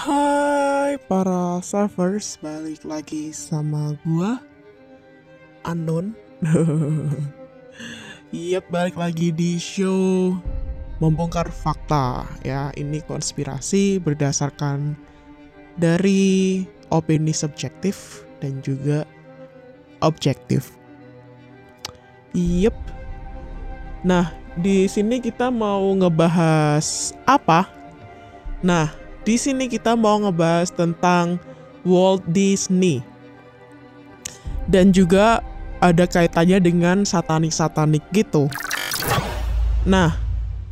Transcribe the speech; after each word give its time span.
Hai 0.00 0.96
para 1.12 1.60
servers, 1.60 2.40
balik 2.40 2.88
lagi 2.88 3.36
sama 3.36 4.00
gua 4.00 4.40
Unknown 5.68 6.16
Yap, 8.32 8.64
balik 8.72 8.96
lagi 8.96 9.28
di 9.28 9.60
show 9.60 10.32
Membongkar 11.04 11.52
Fakta 11.52 12.24
ya. 12.40 12.72
Ini 12.80 13.04
konspirasi 13.04 14.00
berdasarkan 14.00 14.96
dari 15.76 16.64
opini 16.88 17.36
subjektif 17.36 18.24
dan 18.40 18.64
juga 18.64 19.04
objektif. 20.00 20.80
Yep. 22.32 22.72
Nah, 24.08 24.32
di 24.56 24.88
sini 24.88 25.20
kita 25.20 25.52
mau 25.52 25.92
ngebahas 25.92 27.12
apa? 27.28 27.68
Nah, 28.64 29.09
di 29.24 29.36
sini 29.36 29.68
kita 29.68 29.96
mau 29.96 30.16
ngebahas 30.20 30.72
tentang 30.72 31.36
Walt 31.84 32.24
Disney. 32.28 33.04
Dan 34.70 34.94
juga 34.94 35.42
ada 35.80 36.04
kaitannya 36.06 36.60
dengan 36.62 37.02
satanik-satanik 37.02 38.04
gitu. 38.12 38.46
Nah, 39.88 40.14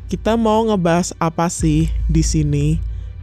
kita 0.09 0.37
mau 0.37 0.69
ngebahas 0.69 1.17
apa 1.19 1.49
sih 1.49 1.89
di 2.07 2.23
sini? 2.23 2.79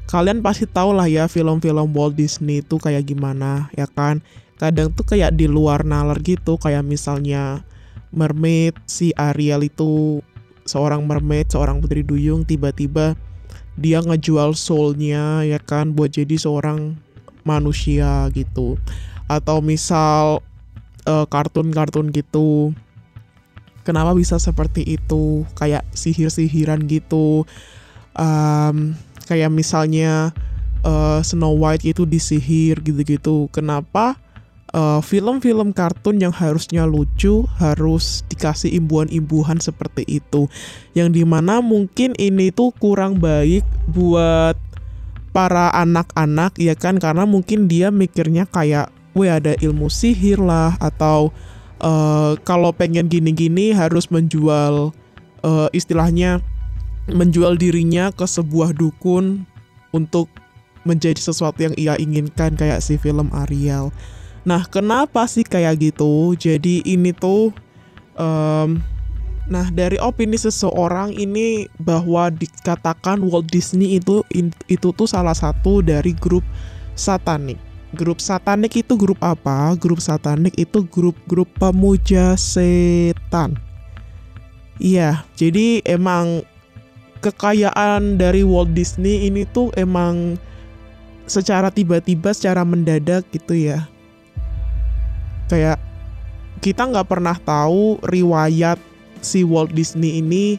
Kalian 0.06 0.42
pasti 0.46 0.70
tahu 0.70 0.94
lah 0.94 1.10
ya 1.10 1.26
film-film 1.26 1.94
Walt 1.94 2.14
Disney 2.18 2.62
itu 2.62 2.78
kayak 2.78 3.10
gimana, 3.10 3.74
ya 3.74 3.90
kan? 3.90 4.22
Kadang 4.62 4.94
tuh 4.94 5.06
kayak 5.06 5.34
di 5.34 5.50
luar 5.50 5.82
nalar 5.82 6.22
gitu, 6.22 6.62
kayak 6.62 6.86
misalnya 6.86 7.66
mermaid 8.14 8.78
si 8.86 9.12
Ariel 9.18 9.66
itu 9.66 10.22
seorang 10.66 11.06
mermaid, 11.06 11.50
seorang 11.50 11.82
putri 11.82 12.02
duyung 12.02 12.46
tiba-tiba 12.46 13.18
dia 13.76 14.00
ngejual 14.00 14.56
soulnya 14.56 15.44
ya 15.44 15.60
kan 15.60 15.92
buat 15.92 16.16
jadi 16.16 16.36
seorang 16.40 16.96
manusia 17.44 18.28
gitu. 18.32 18.80
Atau 19.28 19.60
misal 19.60 20.44
kartun 21.06 21.30
kartun-kartun 21.72 22.10
gitu. 22.10 22.74
Kenapa 23.86 24.18
bisa 24.18 24.42
seperti 24.42 24.82
itu? 24.98 25.46
Kayak 25.54 25.86
sihir-sihiran 25.94 26.90
gitu. 26.90 27.46
Um, 28.18 28.98
kayak 29.30 29.54
misalnya 29.54 30.34
uh, 30.82 31.22
Snow 31.22 31.54
White 31.54 31.86
itu 31.86 32.10
disihir 32.10 32.82
gitu-gitu. 32.82 33.46
Kenapa 33.54 34.18
eh, 34.76 35.00
film-film 35.00 35.72
kartun 35.72 36.20
yang 36.20 36.36
harusnya 36.36 36.84
lucu 36.84 37.48
harus 37.56 38.28
dikasih 38.28 38.76
imbuhan-imbuhan 38.76 39.64
seperti 39.64 40.04
itu 40.04 40.52
yang 40.92 41.16
di 41.16 41.24
mana 41.24 41.64
mungkin 41.64 42.12
ini 42.20 42.52
tuh 42.52 42.76
kurang 42.76 43.24
baik 43.24 43.64
buat 43.88 44.60
para 45.32 45.72
anak-anak 45.76 46.60
ya 46.60 46.76
kan 46.76 47.00
karena 47.00 47.24
mungkin 47.24 47.72
dia 47.72 47.92
mikirnya 47.92 48.48
kayak 48.48 48.92
weh 49.16 49.32
ada 49.32 49.56
ilmu 49.60 49.88
sihir 49.88 50.40
lah 50.40 50.76
atau 50.80 51.32
uh, 51.84 52.36
kalau 52.48 52.72
pengen 52.72 53.08
gini-gini 53.12 53.76
harus 53.76 54.08
menjual 54.12 54.96
uh, 55.44 55.68
istilahnya 55.72 56.40
menjual 57.12 57.56
dirinya 57.56 58.10
ke 58.10 58.26
sebuah 58.26 58.74
dukun 58.74 59.46
untuk 59.94 60.28
menjadi 60.86 61.18
sesuatu 61.18 61.66
yang 61.66 61.76
ia 61.78 61.98
inginkan 61.98 62.54
kayak 62.54 62.82
si 62.82 62.98
film 62.98 63.34
Ariel. 63.34 63.90
Nah, 64.46 64.62
kenapa 64.70 65.26
sih 65.26 65.42
kayak 65.42 65.82
gitu? 65.82 66.38
Jadi 66.38 66.86
ini 66.86 67.10
tuh, 67.18 67.50
um, 68.14 68.78
nah 69.50 69.66
dari 69.74 69.98
opini 69.98 70.38
seseorang 70.38 71.18
ini 71.18 71.66
bahwa 71.82 72.30
dikatakan 72.30 73.26
Walt 73.26 73.50
Disney 73.50 73.98
itu 73.98 74.22
itu 74.70 74.90
tuh 74.94 75.10
salah 75.10 75.34
satu 75.34 75.82
dari 75.82 76.14
grup 76.14 76.46
satanik. 76.94 77.58
Grup 77.98 78.22
satanik 78.22 78.78
itu 78.78 78.94
grup 78.94 79.18
apa? 79.26 79.74
Grup 79.82 79.98
satanik 79.98 80.54
itu 80.62 80.86
grup-grup 80.94 81.50
pemuja 81.58 82.38
setan. 82.38 83.58
Iya, 84.78 85.26
jadi 85.34 85.82
emang 85.90 86.46
kekayaan 87.26 88.22
dari 88.22 88.46
Walt 88.46 88.78
Disney 88.78 89.26
ini 89.26 89.50
tuh 89.50 89.74
emang 89.74 90.38
secara 91.26 91.74
tiba-tiba, 91.74 92.30
secara 92.36 92.62
mendadak 92.62 93.26
gitu 93.34 93.58
ya 93.58 93.90
kayak 95.48 95.78
kita 96.64 96.88
nggak 96.88 97.08
pernah 97.10 97.38
tahu 97.38 98.02
riwayat 98.08 98.80
si 99.22 99.46
Walt 99.46 99.74
Disney 99.74 100.22
ini 100.22 100.58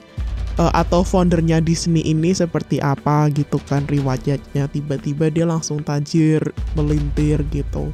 uh, 0.60 0.72
atau 0.74 1.02
foundernya 1.06 1.62
Disney 1.62 2.04
ini 2.04 2.34
seperti 2.36 2.78
apa 2.82 3.30
gitu 3.32 3.58
kan 3.66 3.86
riwayatnya. 3.88 4.68
Tiba-tiba 4.70 5.32
dia 5.32 5.46
langsung 5.48 5.82
tajir 5.82 6.42
melintir 6.74 7.42
gitu. 7.50 7.90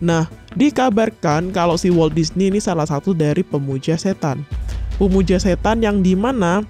Nah 0.00 0.28
dikabarkan 0.56 1.52
kalau 1.52 1.76
si 1.76 1.92
Walt 1.92 2.16
Disney 2.16 2.48
ini 2.48 2.60
salah 2.62 2.88
satu 2.88 3.12
dari 3.12 3.44
pemuja 3.44 3.96
setan. 4.00 4.44
Pemuja 5.00 5.40
setan 5.40 5.80
yang 5.80 6.04
di 6.04 6.12
mana 6.12 6.64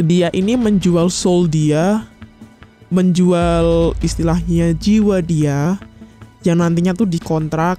dia 0.00 0.32
ini 0.32 0.56
menjual 0.56 1.12
soul 1.12 1.44
dia 1.50 2.08
menjual 2.90 3.94
istilahnya 4.02 4.74
jiwa 4.74 5.22
dia 5.22 5.78
yang 6.42 6.58
nantinya 6.58 6.96
tuh 6.96 7.06
dikontrak 7.06 7.78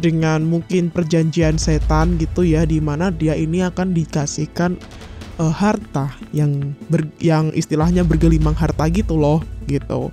dengan 0.00 0.48
mungkin 0.48 0.88
perjanjian 0.88 1.60
setan 1.60 2.16
gitu 2.16 2.42
ya 2.42 2.64
di 2.64 2.80
mana 2.80 3.12
dia 3.12 3.36
ini 3.36 3.60
akan 3.60 3.92
dikasihkan 3.92 4.80
uh, 5.36 5.52
harta 5.52 6.08
yang 6.32 6.72
ber, 6.88 7.04
yang 7.20 7.52
istilahnya 7.52 8.04
bergelimang 8.04 8.56
harta 8.56 8.88
gitu 8.88 9.20
loh 9.20 9.44
gitu. 9.68 10.08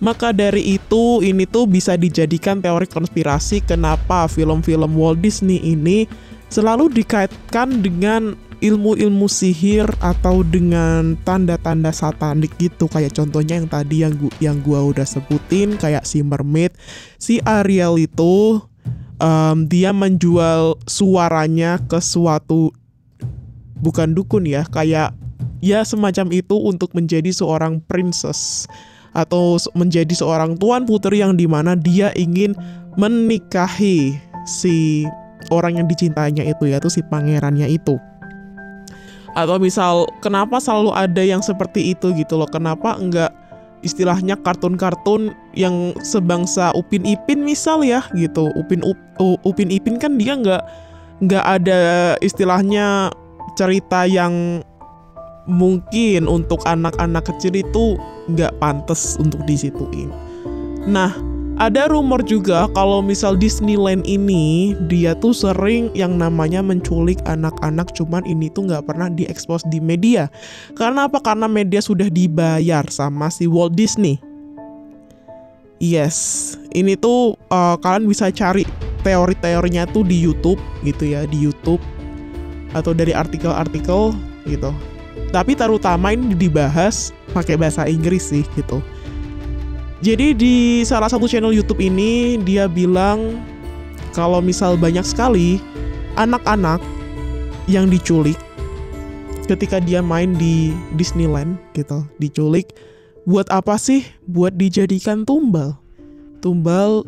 Maka 0.00 0.32
dari 0.32 0.80
itu 0.80 1.20
ini 1.20 1.44
tuh 1.44 1.68
bisa 1.68 1.92
dijadikan 1.92 2.64
teori 2.64 2.88
konspirasi 2.88 3.60
kenapa 3.60 4.24
film-film 4.32 4.96
Walt 4.96 5.20
Disney 5.20 5.60
ini 5.60 6.08
selalu 6.48 6.88
dikaitkan 6.88 7.84
dengan 7.84 8.32
ilmu-ilmu 8.60 9.24
sihir 9.28 9.88
atau 10.04 10.44
dengan 10.44 11.16
tanda-tanda 11.24 11.90
satanik 11.90 12.52
gitu 12.60 12.86
kayak 12.86 13.16
contohnya 13.16 13.56
yang 13.56 13.68
tadi 13.68 14.04
yang 14.04 14.14
gua, 14.20 14.32
yang 14.38 14.56
gua 14.60 14.80
udah 14.84 15.04
sebutin 15.08 15.80
kayak 15.80 16.04
si 16.04 16.20
mermaid 16.20 16.76
si 17.16 17.40
Ariel 17.44 17.96
itu 17.96 18.60
um, 19.20 19.68
dia 19.68 19.94
menjual 19.94 20.80
suaranya 20.88 21.78
ke 21.86 22.00
suatu 22.00 22.72
bukan 23.80 24.16
dukun 24.16 24.48
ya 24.48 24.66
kayak 24.68 25.14
ya 25.60 25.84
semacam 25.84 26.32
itu 26.32 26.56
untuk 26.56 26.92
menjadi 26.96 27.30
seorang 27.30 27.80
princess 27.84 28.66
atau 29.12 29.60
menjadi 29.76 30.12
seorang 30.16 30.56
tuan 30.56 30.88
putri 30.88 31.20
yang 31.20 31.36
di 31.36 31.44
mana 31.44 31.76
dia 31.76 32.10
ingin 32.16 32.56
menikahi 32.98 34.16
si 34.48 35.06
orang 35.50 35.82
yang 35.82 35.86
dicintainya 35.86 36.46
itu 36.46 36.70
yaitu 36.70 36.88
si 36.90 37.00
pangerannya 37.06 37.66
itu. 37.70 37.98
Atau 39.30 39.62
misal 39.62 40.10
kenapa 40.18 40.58
selalu 40.58 40.90
ada 40.90 41.22
yang 41.22 41.38
seperti 41.38 41.94
itu 41.94 42.10
gitu 42.18 42.34
loh? 42.34 42.50
Kenapa 42.50 42.98
enggak 42.98 43.30
istilahnya 43.80 44.36
kartun-kartun 44.40 45.32
yang 45.56 45.96
sebangsa 46.04 46.72
Upin 46.76 47.04
Ipin 47.08 47.44
misal 47.44 47.84
ya 47.84 48.04
gitu 48.12 48.52
Upin 48.56 48.84
Up, 48.84 48.98
Upin 49.20 49.72
Ipin 49.72 49.96
kan 49.96 50.20
dia 50.20 50.36
nggak 50.36 50.62
nggak 51.20 51.44
ada 51.44 51.80
istilahnya 52.24 53.12
cerita 53.56 54.08
yang 54.08 54.64
mungkin 55.48 56.30
untuk 56.30 56.62
anak-anak 56.64 57.26
kecil 57.26 57.56
itu 57.58 57.98
nggak 58.30 58.56
pantas 58.62 59.18
untuk 59.18 59.42
disituin. 59.44 60.08
Nah, 60.88 61.12
ada 61.60 61.92
rumor 61.92 62.24
juga 62.24 62.72
kalau 62.72 63.04
misal 63.04 63.36
Disneyland 63.36 64.00
ini 64.08 64.72
dia 64.88 65.12
tuh 65.12 65.36
sering 65.36 65.92
yang 65.92 66.16
namanya 66.16 66.64
menculik 66.64 67.20
anak-anak 67.28 67.92
cuman 67.92 68.24
ini 68.24 68.48
tuh 68.48 68.64
nggak 68.72 68.88
pernah 68.88 69.12
diekspos 69.12 69.60
di 69.68 69.76
media. 69.76 70.32
Karena 70.72 71.04
apa? 71.04 71.20
Karena 71.20 71.44
media 71.44 71.84
sudah 71.84 72.08
dibayar 72.08 72.88
sama 72.88 73.28
si 73.28 73.44
Walt 73.44 73.76
Disney. 73.76 74.16
Yes, 75.80 76.56
ini 76.72 76.96
tuh 76.96 77.36
uh, 77.52 77.76
kalian 77.80 78.08
bisa 78.08 78.32
cari 78.32 78.64
teori-teorinya 79.04 79.84
tuh 79.92 80.04
di 80.04 80.16
YouTube 80.16 80.60
gitu 80.80 81.12
ya, 81.12 81.28
di 81.28 81.36
YouTube 81.44 81.80
atau 82.72 82.96
dari 82.96 83.12
artikel-artikel 83.12 84.16
gitu. 84.48 84.72
Tapi 85.28 85.52
terutama 85.52 86.16
ini 86.16 86.32
dibahas 86.32 87.12
pakai 87.36 87.60
bahasa 87.60 87.84
Inggris 87.84 88.32
sih 88.32 88.44
gitu. 88.56 88.80
Jadi 90.00 90.32
di 90.32 90.54
salah 90.88 91.12
satu 91.12 91.28
channel 91.28 91.52
YouTube 91.52 91.84
ini 91.84 92.40
dia 92.40 92.64
bilang 92.64 93.36
kalau 94.16 94.40
misal 94.40 94.80
banyak 94.80 95.04
sekali 95.04 95.60
anak-anak 96.16 96.80
yang 97.68 97.92
diculik 97.92 98.36
ketika 99.44 99.76
dia 99.76 100.00
main 100.00 100.32
di 100.40 100.72
Disneyland 100.96 101.60
gitu, 101.76 102.00
diculik 102.16 102.72
buat 103.28 103.44
apa 103.52 103.76
sih? 103.76 104.06
Buat 104.24 104.56
dijadikan 104.56 105.28
tumbal. 105.28 105.76
Tumbal 106.40 107.04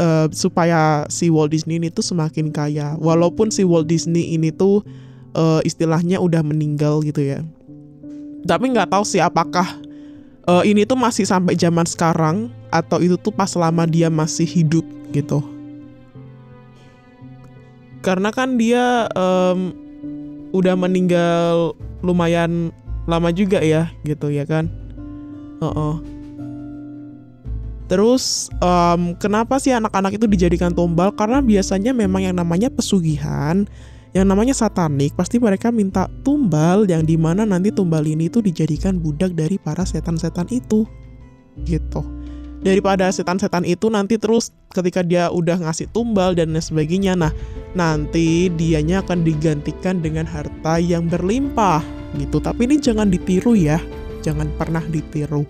uh, 0.00 0.26
supaya 0.32 1.04
si 1.12 1.28
Walt 1.28 1.52
Disney 1.52 1.76
ini 1.76 1.92
tuh 1.92 2.00
semakin 2.02 2.48
kaya. 2.48 2.96
Walaupun 2.96 3.52
si 3.52 3.60
Walt 3.60 3.92
Disney 3.92 4.32
ini 4.32 4.48
tuh 4.48 4.80
uh, 5.36 5.60
istilahnya 5.68 6.16
udah 6.16 6.40
meninggal 6.40 7.04
gitu 7.04 7.20
ya. 7.20 7.44
Tapi 8.48 8.72
nggak 8.72 8.88
tahu 8.88 9.04
sih 9.04 9.20
apakah 9.20 9.68
uh, 10.46 10.62
ini 10.62 10.86
tuh 10.88 10.98
masih 10.98 11.26
sampai 11.26 11.58
zaman 11.58 11.84
sekarang 11.84 12.48
atau 12.70 13.02
itu 13.02 13.18
tuh 13.18 13.34
pas 13.34 13.50
lama 13.54 13.84
dia 13.84 14.08
masih 14.10 14.46
hidup 14.46 14.86
gitu 15.12 15.42
karena 18.00 18.30
kan 18.30 18.54
dia 18.54 19.10
um, 19.18 19.74
udah 20.54 20.78
meninggal 20.78 21.74
lumayan 22.00 22.70
lama 23.10 23.30
juga 23.34 23.58
ya 23.62 23.90
gitu 24.06 24.30
ya 24.30 24.46
kan 24.46 24.70
uh 25.60 25.68
-uh. 25.70 25.96
Terus 27.86 28.50
um, 28.58 29.14
kenapa 29.14 29.62
sih 29.62 29.70
anak-anak 29.70 30.18
itu 30.18 30.26
dijadikan 30.26 30.74
tumbal? 30.74 31.14
Karena 31.14 31.38
biasanya 31.38 31.94
memang 31.94 32.26
yang 32.26 32.34
namanya 32.34 32.66
pesugihan, 32.66 33.62
yang 34.16 34.32
namanya 34.32 34.56
satanik, 34.56 35.12
pasti 35.12 35.36
mereka 35.36 35.68
minta 35.68 36.08
tumbal 36.24 36.88
yang 36.88 37.04
di 37.04 37.20
mana 37.20 37.44
nanti 37.44 37.68
tumbal 37.68 38.00
ini 38.08 38.32
itu 38.32 38.40
dijadikan 38.40 38.96
budak 38.96 39.36
dari 39.36 39.60
para 39.60 39.84
setan-setan 39.84 40.48
itu, 40.48 40.88
gitu. 41.68 42.00
Daripada 42.64 43.12
setan-setan 43.12 43.68
itu 43.68 43.92
nanti 43.92 44.16
terus 44.16 44.56
ketika 44.72 45.04
dia 45.04 45.28
udah 45.28 45.60
ngasih 45.60 45.92
tumbal 45.92 46.32
dan 46.32 46.56
lain 46.56 46.64
sebagainya, 46.64 47.12
nah 47.12 47.28
nanti 47.76 48.48
dianya 48.56 49.04
akan 49.04 49.20
digantikan 49.20 50.00
dengan 50.00 50.24
harta 50.24 50.80
yang 50.80 51.12
berlimpah, 51.12 51.84
gitu. 52.16 52.40
Tapi 52.40 52.72
ini 52.72 52.80
jangan 52.80 53.12
ditiru 53.12 53.52
ya, 53.52 53.76
jangan 54.24 54.48
pernah 54.56 54.80
ditiru. 54.88 55.44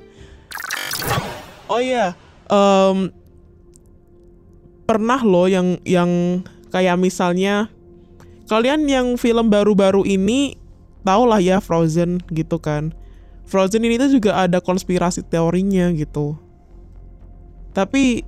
Oh 1.70 1.78
iya, 1.78 2.18
um, 2.50 3.14
pernah 4.90 5.22
loh 5.22 5.46
yang 5.46 5.78
yang 5.86 6.42
kayak 6.74 6.98
misalnya 6.98 7.70
kalian 8.46 8.86
yang 8.86 9.06
film 9.18 9.50
baru-baru 9.50 10.06
ini 10.06 10.58
tau 11.06 11.26
lah 11.26 11.38
ya 11.38 11.62
Frozen 11.62 12.22
gitu 12.34 12.58
kan. 12.58 12.90
Frozen 13.46 13.86
ini 13.86 13.94
tuh 13.94 14.10
juga 14.10 14.42
ada 14.42 14.58
konspirasi 14.58 15.22
teorinya 15.22 15.94
gitu. 15.94 16.34
Tapi 17.70 18.26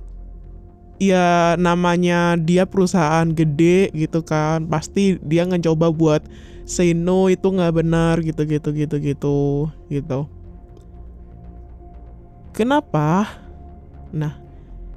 ya 0.99 1.55
namanya 1.59 2.35
dia 2.39 2.63
perusahaan 2.63 3.27
gede 3.31 3.91
gitu 3.91 4.23
kan, 4.23 4.67
pasti 4.67 5.19
dia 5.23 5.43
ngecoba 5.47 5.91
buat 5.91 6.23
say 6.69 6.93
no 6.93 7.27
itu 7.27 7.49
nggak 7.49 7.73
benar 7.81 8.21
gitu 8.21 8.45
gitu 8.45 8.69
gitu 8.71 8.95
gitu 9.01 9.37
gitu. 9.89 10.19
Kenapa? 12.55 13.39
Nah, 14.11 14.35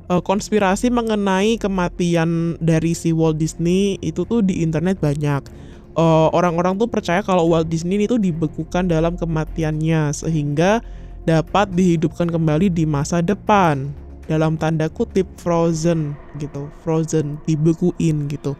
uh, 0.08 0.22
konspirasi 0.22 0.90
mengenai 0.90 1.60
kematian 1.60 2.56
dari 2.58 2.96
si 2.96 3.14
Walt 3.14 3.38
Disney 3.38 4.00
itu 4.02 4.24
tuh 4.26 4.42
di 4.42 4.62
internet 4.64 4.98
banyak. 4.98 5.44
eh, 5.92 6.28
orang-orang 6.32 6.80
tuh 6.80 6.88
percaya 6.88 7.20
kalau 7.20 7.52
Walt 7.52 7.68
Disney 7.68 8.00
itu 8.00 8.16
dibekukan 8.16 8.88
dalam 8.88 9.12
kematiannya 9.12 10.16
sehingga 10.16 10.80
dapat 11.28 11.68
dihidupkan 11.76 12.32
kembali 12.32 12.72
di 12.72 12.88
masa 12.88 13.20
depan 13.20 13.92
dalam 14.24 14.56
tanda 14.56 14.88
kutip 14.88 15.28
frozen 15.36 16.16
gitu 16.40 16.72
frozen 16.80 17.36
dibekuin 17.44 18.24
gitu 18.32 18.56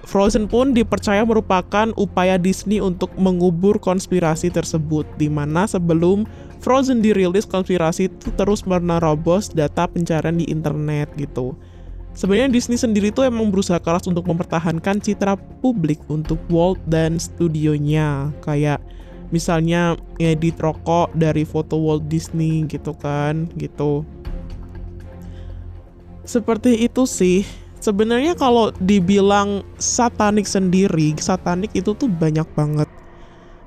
Frozen 0.00 0.48
pun 0.48 0.72
dipercaya 0.72 1.20
merupakan 1.28 1.92
upaya 2.00 2.40
Disney 2.40 2.80
untuk 2.80 3.12
mengubur 3.20 3.76
konspirasi 3.76 4.48
tersebut, 4.48 5.04
di 5.20 5.28
mana 5.28 5.68
sebelum 5.68 6.24
Frozen 6.60 7.00
dirilis 7.00 7.48
konspirasi 7.48 8.12
itu 8.12 8.28
terus 8.36 8.68
menerobos 8.68 9.48
data 9.48 9.88
pencarian 9.88 10.36
di 10.36 10.44
internet 10.52 11.08
gitu. 11.16 11.56
Sebenarnya 12.12 12.52
Disney 12.52 12.76
sendiri 12.76 13.08
tuh 13.14 13.24
emang 13.24 13.48
berusaha 13.48 13.80
keras 13.80 14.04
untuk 14.04 14.28
mempertahankan 14.28 15.00
citra 15.00 15.40
publik 15.64 16.02
untuk 16.12 16.36
Walt 16.52 16.76
dan 16.84 17.16
studionya. 17.16 18.28
Kayak 18.44 18.84
misalnya 19.32 19.96
ngedit 20.20 20.60
rokok 20.60 21.16
dari 21.16 21.48
foto 21.48 21.80
Walt 21.80 22.10
Disney 22.12 22.68
gitu 22.68 22.92
kan, 22.98 23.48
gitu. 23.56 24.04
Seperti 26.28 26.84
itu 26.84 27.08
sih. 27.08 27.48
Sebenarnya 27.80 28.36
kalau 28.36 28.76
dibilang 28.76 29.64
satanik 29.80 30.44
sendiri, 30.44 31.16
satanik 31.16 31.72
itu 31.72 31.96
tuh 31.96 32.12
banyak 32.12 32.44
banget 32.52 32.90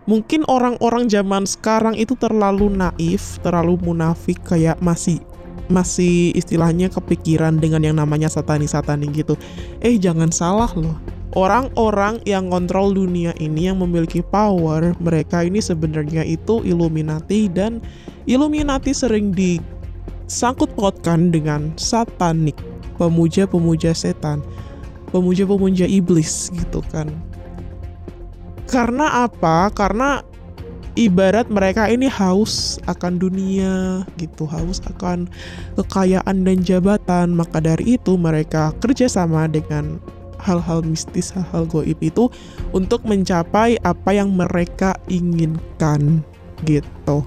mungkin 0.06 0.44
orang-orang 0.52 1.08
zaman 1.08 1.48
sekarang 1.48 1.96
itu 1.96 2.16
terlalu 2.20 2.72
naif, 2.72 3.40
terlalu 3.44 3.80
munafik 3.82 4.40
kayak 4.44 4.80
masih 4.84 5.20
masih 5.72 6.36
istilahnya 6.36 6.92
kepikiran 6.92 7.56
dengan 7.56 7.84
yang 7.84 7.96
namanya 7.96 8.28
satani-satani 8.28 9.08
gitu. 9.16 9.40
Eh 9.80 9.96
jangan 9.96 10.30
salah 10.30 10.72
loh. 10.76 10.96
Orang-orang 11.34 12.22
yang 12.30 12.54
kontrol 12.54 12.94
dunia 12.94 13.34
ini 13.42 13.66
yang 13.66 13.82
memiliki 13.82 14.22
power, 14.22 14.94
mereka 15.02 15.42
ini 15.42 15.58
sebenarnya 15.58 16.22
itu 16.22 16.62
Illuminati 16.62 17.50
dan 17.50 17.82
Illuminati 18.30 18.94
sering 18.94 19.34
disangkut 19.34 20.78
pautkan 20.78 21.34
dengan 21.34 21.74
satanik, 21.74 22.54
pemuja-pemuja 23.02 23.98
setan, 23.98 24.46
pemuja-pemuja 25.10 25.90
iblis 25.90 26.54
gitu 26.54 26.86
kan. 26.94 27.10
Karena 28.68 29.28
apa? 29.28 29.70
Karena 29.72 30.24
ibarat 30.94 31.50
mereka 31.50 31.90
ini 31.90 32.06
haus 32.06 32.78
akan 32.86 33.18
dunia 33.18 34.06
gitu, 34.22 34.46
haus 34.46 34.82
akan 34.86 35.26
kekayaan 35.78 36.46
dan 36.46 36.58
jabatan. 36.62 37.34
Maka 37.34 37.62
dari 37.62 37.98
itu 37.98 38.18
mereka 38.18 38.74
kerjasama 38.82 39.50
dengan 39.50 39.98
hal-hal 40.44 40.84
mistis, 40.84 41.32
hal-hal 41.32 41.64
goib 41.66 41.98
itu 42.04 42.28
untuk 42.76 43.08
mencapai 43.08 43.80
apa 43.82 44.12
yang 44.12 44.36
mereka 44.36 45.00
inginkan 45.08 46.20
gitu. 46.68 47.24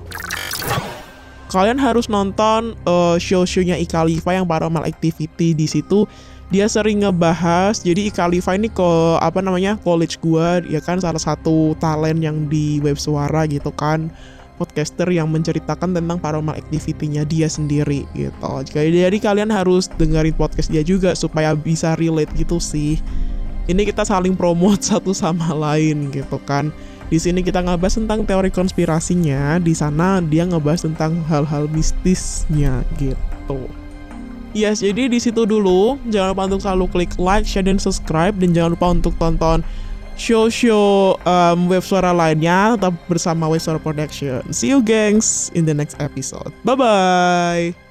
Kalian 1.46 1.78
harus 1.78 2.10
nonton 2.10 2.74
uh, 2.84 3.16
show-shownya 3.16 3.78
Ikalifa 3.78 4.34
yang 4.34 4.46
Paranormal 4.46 4.86
Activity 4.86 5.54
di 5.54 5.66
situ 5.70 6.04
dia 6.46 6.70
sering 6.70 7.02
ngebahas 7.02 7.82
jadi 7.82 8.06
Khalifa 8.14 8.54
ini 8.54 8.70
ke 8.70 8.90
apa 9.18 9.42
namanya 9.42 9.74
college 9.82 10.22
gua 10.22 10.62
ya 10.62 10.78
kan 10.78 11.02
salah 11.02 11.18
satu 11.18 11.74
talent 11.82 12.22
yang 12.22 12.46
di 12.46 12.78
web 12.78 12.94
suara 12.94 13.50
gitu 13.50 13.74
kan 13.74 14.14
podcaster 14.56 15.06
yang 15.12 15.28
menceritakan 15.28 15.92
tentang 15.92 16.16
paranormal 16.16 16.56
activity-nya 16.56 17.28
dia 17.28 17.46
sendiri 17.46 18.08
gitu. 18.16 18.52
Jadi 18.72 19.18
kalian 19.20 19.52
harus 19.52 19.86
dengerin 20.00 20.32
podcast 20.32 20.72
dia 20.72 20.80
juga 20.80 21.12
supaya 21.12 21.52
bisa 21.52 21.94
relate 22.00 22.32
gitu 22.34 22.56
sih. 22.56 22.96
Ini 23.68 23.84
kita 23.84 24.08
saling 24.08 24.32
promote 24.34 24.82
satu 24.90 25.12
sama 25.12 25.52
lain 25.52 26.08
gitu 26.08 26.40
kan. 26.48 26.72
Di 27.06 27.22
sini 27.22 27.40
kita 27.42 27.62
ngebahas 27.62 28.02
tentang 28.02 28.26
teori 28.26 28.50
konspirasinya, 28.50 29.62
di 29.62 29.70
sana 29.72 30.18
dia 30.18 30.42
ngebahas 30.42 30.90
tentang 30.90 31.22
hal-hal 31.30 31.70
mistisnya 31.70 32.82
gitu. 32.98 33.70
Yes, 34.56 34.80
jadi 34.80 35.12
di 35.12 35.20
situ 35.20 35.44
dulu. 35.44 36.00
Jangan 36.08 36.32
lupa 36.32 36.42
untuk 36.48 36.64
selalu 36.64 36.84
klik 36.88 37.12
like, 37.20 37.44
share, 37.44 37.62
dan 37.62 37.76
subscribe. 37.76 38.32
Dan 38.40 38.56
jangan 38.56 38.72
lupa 38.72 38.88
untuk 38.88 39.12
tonton 39.20 39.60
show-show 40.16 41.20
um, 41.28 41.68
web 41.68 41.84
suara 41.84 42.10
lainnya 42.10 42.74
tetap 42.74 42.96
bersama 43.04 43.52
Web 43.52 43.60
Suara 43.60 43.76
Production. 43.76 44.40
See 44.48 44.72
you 44.72 44.80
gengs 44.80 45.52
in 45.52 45.68
the 45.68 45.76
next 45.76 46.00
episode. 46.00 46.50
Bye-bye! 46.64 47.85